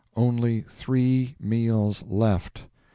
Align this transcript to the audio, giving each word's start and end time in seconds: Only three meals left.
Only 0.15 0.61
three 0.61 1.35
meals 1.39 2.03
left. 2.07 2.65